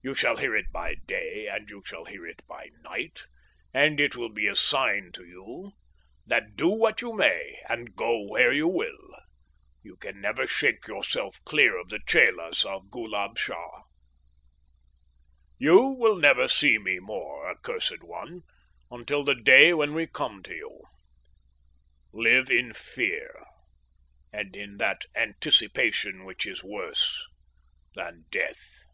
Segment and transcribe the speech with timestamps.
[0.00, 3.24] You shall hear it by day and you shall hear it by night,
[3.74, 5.72] and it will be a sign to you
[6.24, 9.18] that do what you may and go where you will,
[9.82, 13.82] you can never shake yourself clear of the chelas of Ghoolab Shah.
[15.58, 18.44] "You will never see me more, accursed one,
[18.90, 20.84] until the day when we come for you.
[22.14, 23.44] Live in fear,
[24.32, 27.26] and in that anticipation which is worse
[27.94, 28.84] than death."